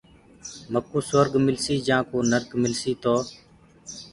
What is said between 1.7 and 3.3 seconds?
جآنٚ ڪو نرگ ملسيٚ۔ تو